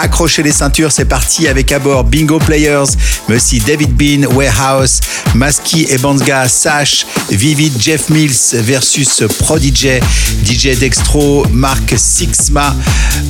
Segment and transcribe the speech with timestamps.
[0.00, 2.84] Accrochez les ceintures, c'est parti avec à bord Bingo Players,
[3.28, 5.00] mais aussi David Bean, Warehouse,
[5.34, 9.98] Maski et Banzga, Sash, Vivid, Jeff Mills versus Prodigy,
[10.44, 12.76] DJ Dextro, Mark Sixma,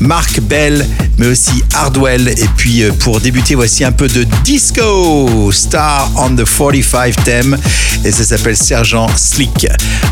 [0.01, 0.87] Mark Bell,
[1.17, 2.29] mais aussi Hardwell.
[2.29, 7.59] Et puis euh, pour débuter, voici un peu de disco, Star on the 45 theme,
[8.05, 9.67] et ça s'appelle Sergent Slick.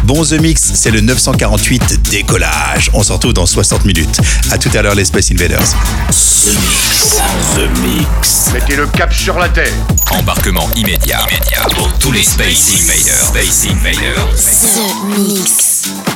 [0.05, 2.91] Bon The Mix, c'est le 948 décollage.
[2.95, 4.21] On se retrouve dans 60 minutes.
[4.51, 5.75] À tout à l'heure les Space Invaders.
[6.47, 7.21] The Mix.
[7.57, 8.53] The Mix.
[8.53, 9.73] Mettez le cap sur la Terre.
[10.13, 11.27] Embarquement immédiat.
[11.29, 13.27] Immédiat pour tous les Space Invaders.
[13.27, 14.29] Space Invaders.
[14.77, 16.16] The Mix.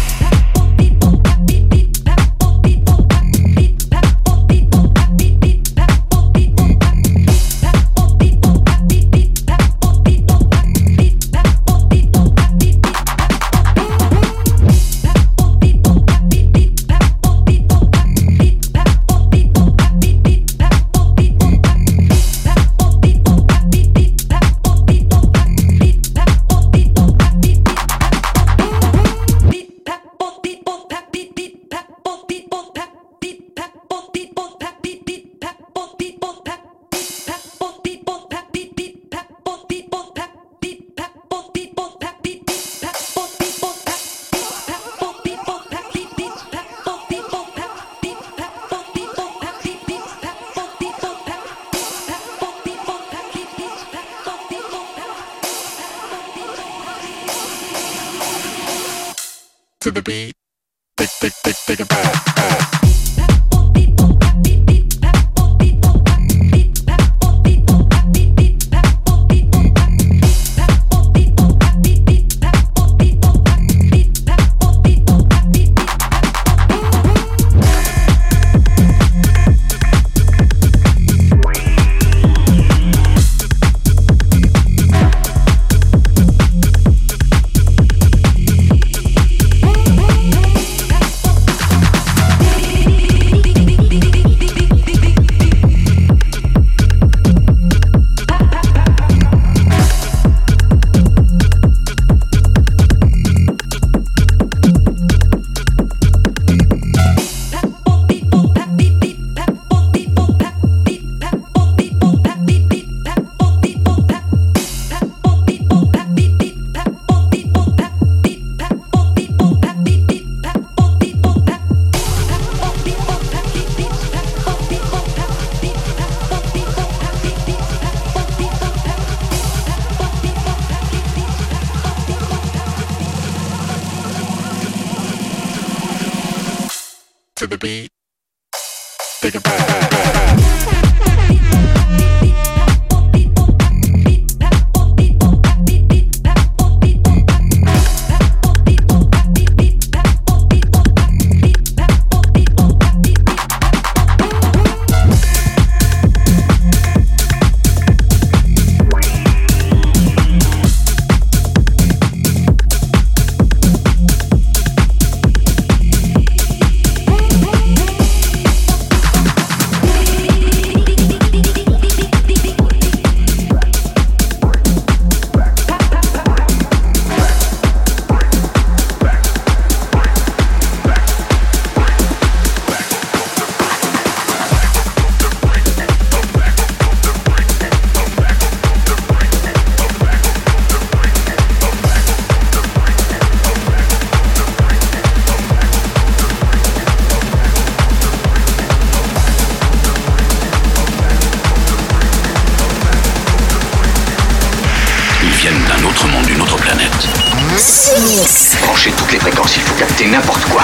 [207.61, 208.55] The Mix.
[208.63, 210.63] Branchez toutes les fréquences, il faut capter n'importe quoi.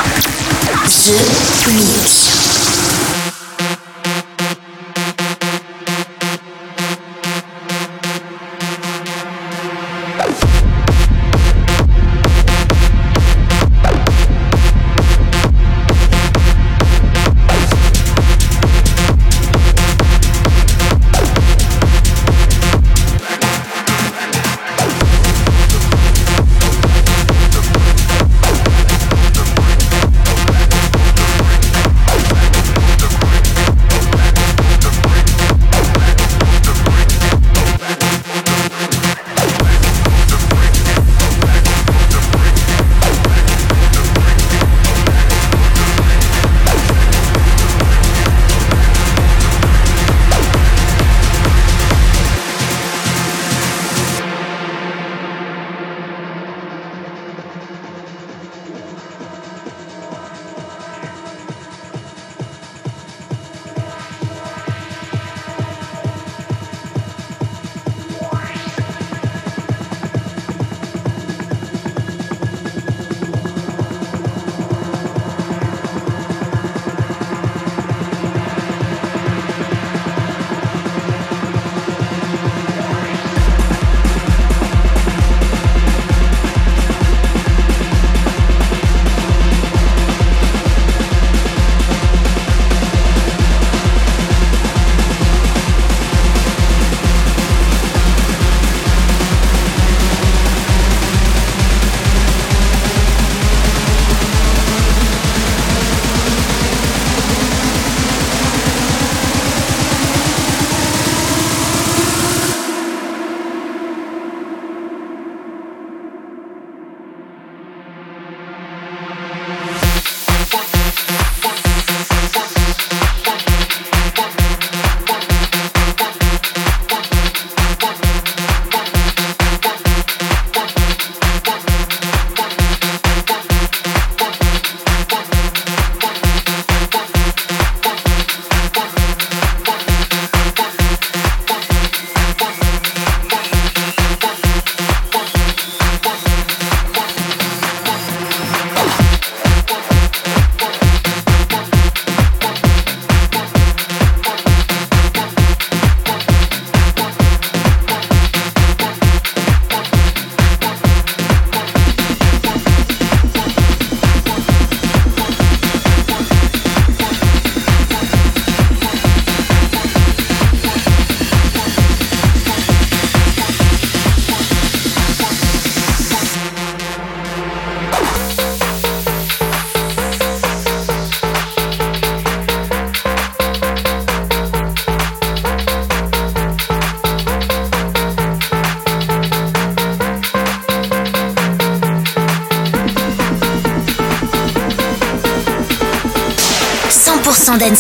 [0.87, 2.46] The Mix.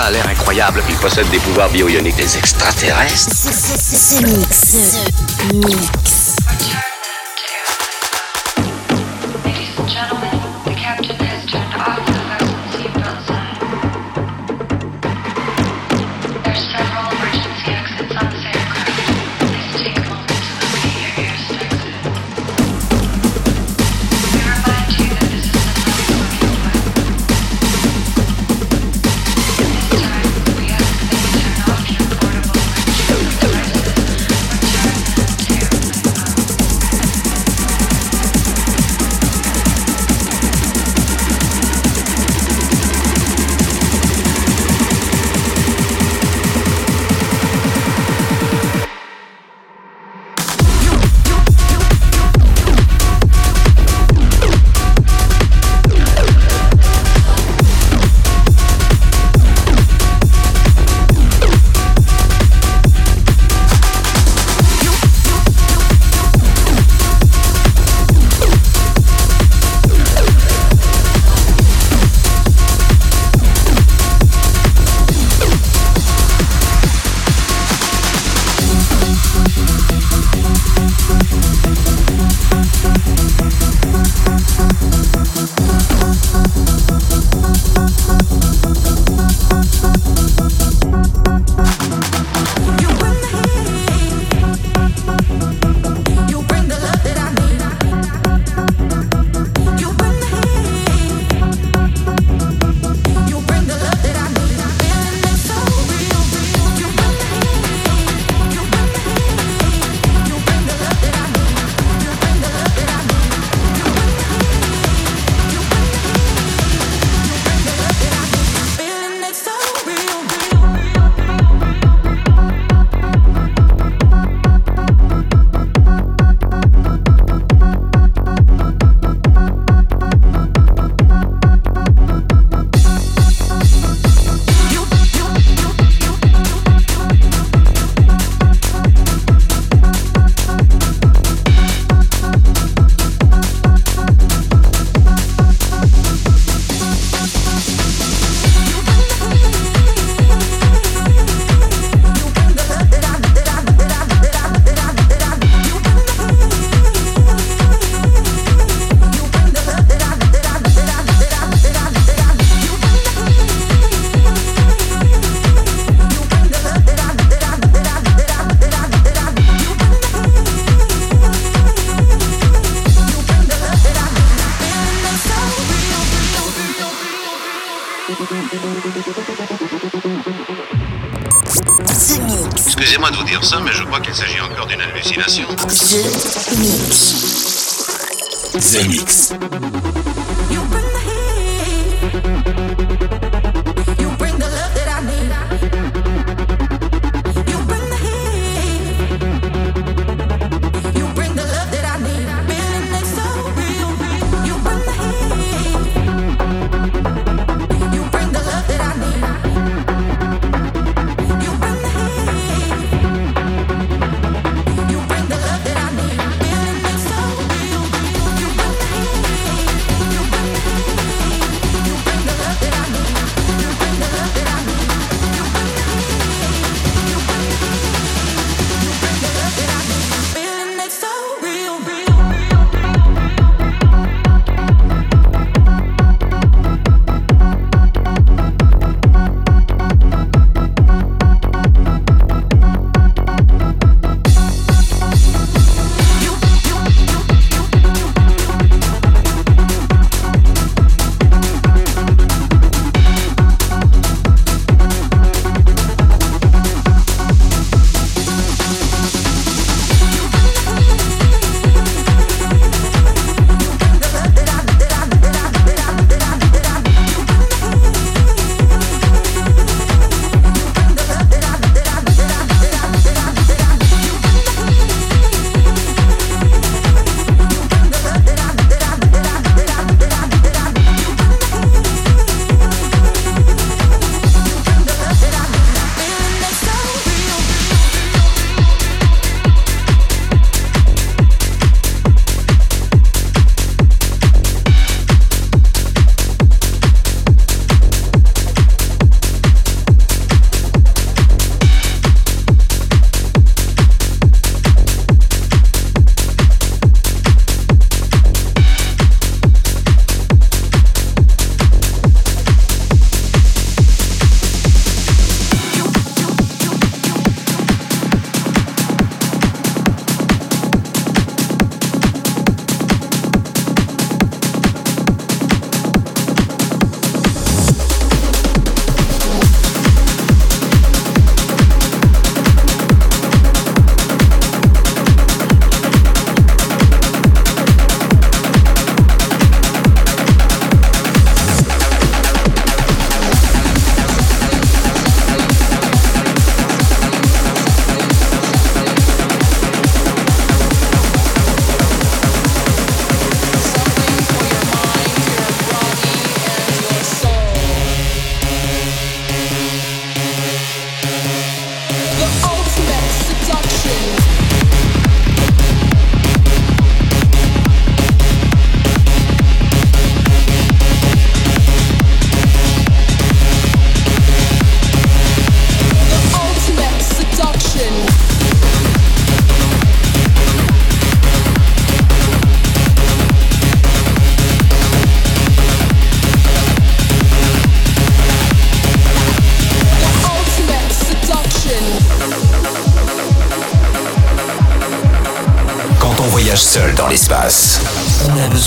[0.00, 0.82] Ça a l'air incroyable.
[0.88, 3.28] Il possède des pouvoirs bio-ioniques des extraterrestres.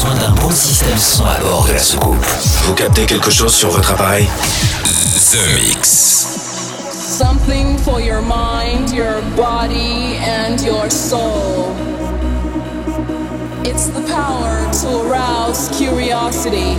[0.03, 2.25] besoin d'un bon système son à bord de la soucoupe.
[2.65, 4.27] Vous captez quelque chose sur votre appareil
[5.31, 6.27] The Mix.
[6.91, 11.71] Something for your mind, your body and your soul.
[13.63, 16.75] It's the power to arouse curiosity.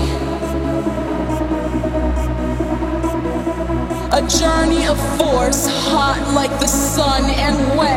[4.12, 7.93] A journey of force hot like the sun and wet.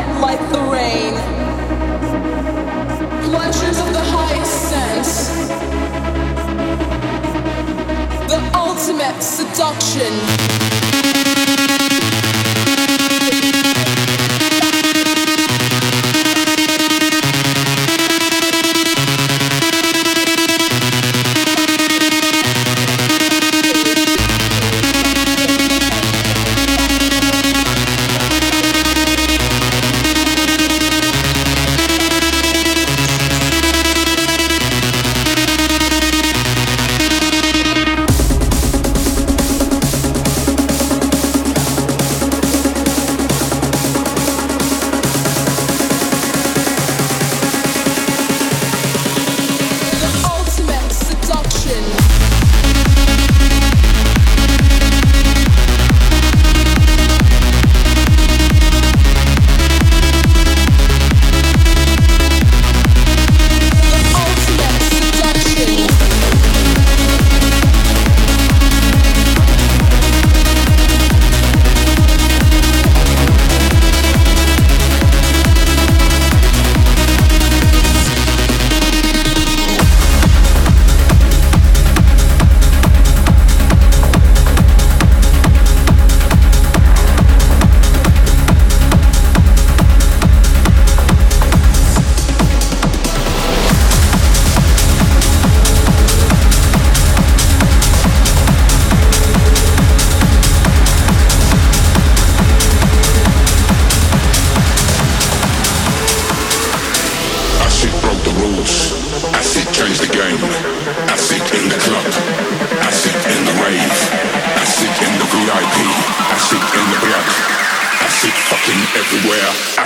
[9.20, 10.77] seduction.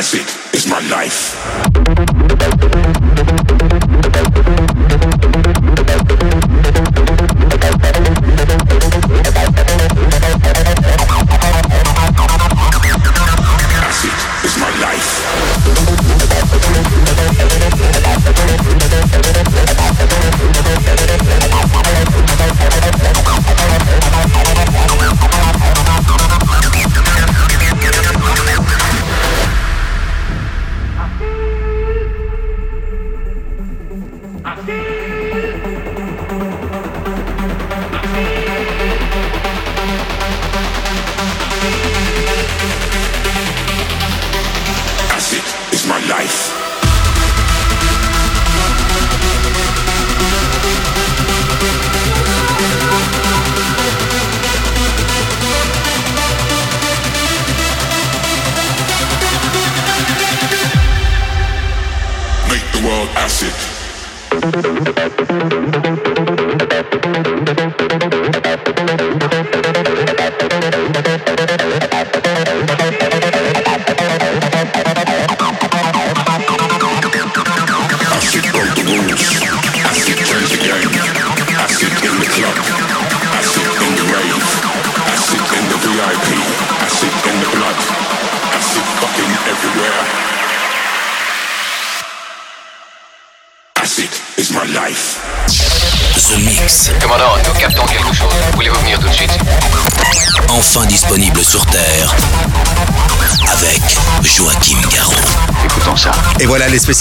[0.02, 0.22] Everywhere.
[0.22, 2.21] Acid is my life.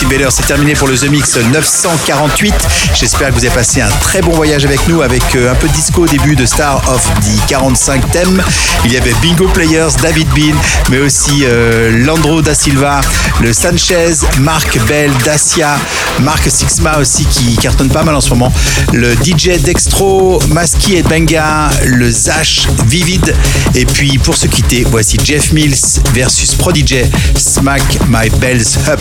[0.03, 2.53] Invaders, c'est terminé pour le The Mix 948.
[2.93, 5.67] J'espère que vous avez passé un très bon voyage avec nous, avec euh, un peu
[5.67, 8.43] de disco au début de Star of the 45 thèmes.
[8.85, 10.55] Il y avait Bingo Players, David Bean,
[10.89, 13.01] mais aussi euh, Landro da Silva,
[13.41, 15.77] le Sanchez, Marc Bell, Dacia,
[16.21, 18.51] Marc Sixma aussi qui cartonne pas mal en ce moment,
[18.93, 23.35] le DJ Dextro, Maski et Benga, le Zash Vivid.
[23.75, 27.03] Et puis pour se quitter, voici Jeff Mills versus Prodigy,
[27.35, 28.99] Smack My Bells Up.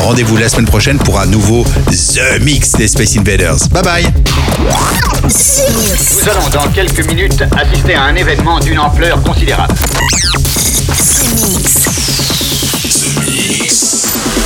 [0.00, 3.56] Rendez-vous la semaine prochaine pour un nouveau The Mix des Space Invaders.
[3.70, 4.06] Bye bye
[5.24, 9.74] Nous allons dans quelques minutes assister à un événement d'une ampleur considérable.
[12.88, 14.39] The Mix.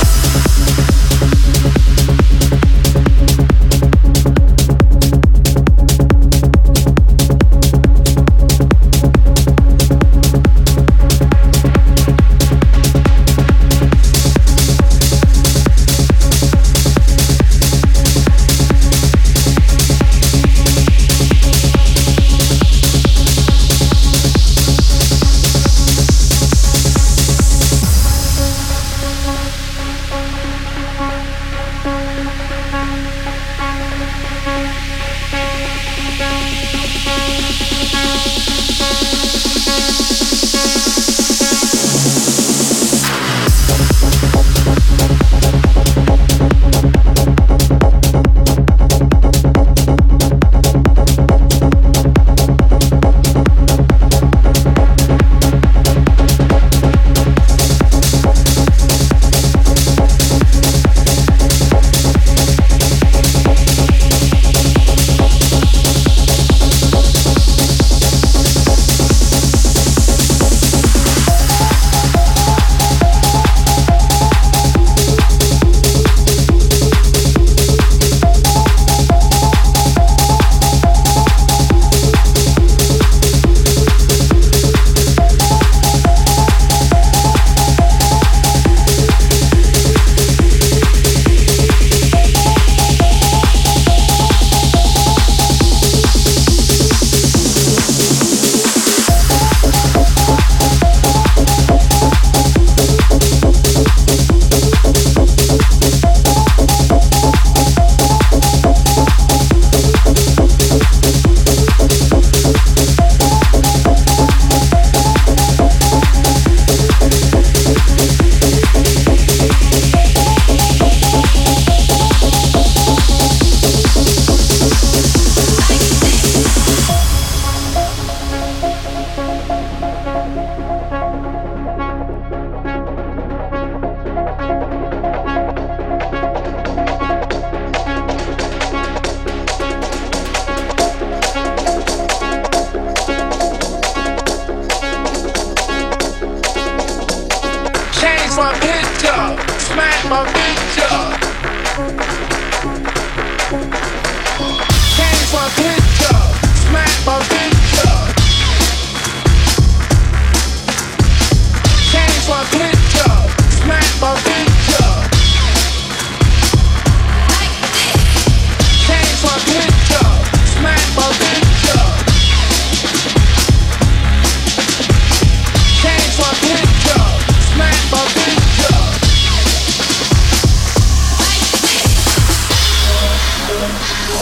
[184.15, 184.21] The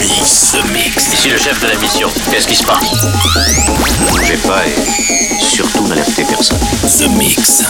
[0.00, 0.52] Mix.
[0.52, 1.12] The Mix.
[1.12, 2.08] Ici le chef de la mission.
[2.30, 2.80] Qu'est-ce qui se passe?
[2.94, 6.58] Ne bougez pas et surtout n'alertez personne.
[6.98, 7.62] The Mix.